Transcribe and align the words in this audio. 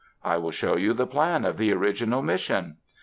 I 0.23 0.35
will 0.37 0.49
show 0.49 0.77
you 0.77 0.93
the 0.93 1.05
plan 1.05 1.45
of 1.45 1.57
the 1.57 1.71
original 1.73 2.23
Mission." 2.23 2.77